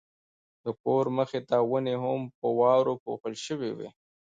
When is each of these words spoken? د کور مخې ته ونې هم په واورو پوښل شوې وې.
د 0.63 0.65
کور 0.83 1.05
مخې 1.17 1.39
ته 1.49 1.57
ونې 1.69 1.95
هم 2.03 2.21
په 2.39 2.47
واورو 2.59 2.93
پوښل 3.03 3.33
شوې 3.45 3.71
وې. 3.77 3.89